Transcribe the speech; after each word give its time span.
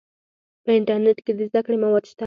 په 0.63 0.71
انټرنیټ 0.77 1.17
کې 1.25 1.31
د 1.37 1.39
زده 1.49 1.61
کړې 1.65 1.77
مواد 1.83 2.03
شته. 2.09 2.19